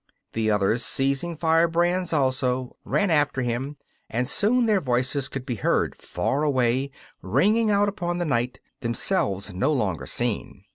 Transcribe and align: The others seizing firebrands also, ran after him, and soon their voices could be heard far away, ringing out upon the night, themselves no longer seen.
The 0.33 0.49
others 0.49 0.83
seizing 0.83 1.35
firebrands 1.35 2.11
also, 2.11 2.75
ran 2.83 3.11
after 3.11 3.43
him, 3.43 3.77
and 4.09 4.27
soon 4.27 4.65
their 4.65 4.81
voices 4.81 5.27
could 5.27 5.45
be 5.45 5.53
heard 5.53 5.95
far 5.95 6.41
away, 6.41 6.89
ringing 7.21 7.69
out 7.69 7.87
upon 7.87 8.17
the 8.17 8.25
night, 8.25 8.59
themselves 8.79 9.53
no 9.53 9.71
longer 9.71 10.07
seen. 10.07 10.63